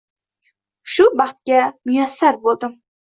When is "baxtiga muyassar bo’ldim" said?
1.21-2.75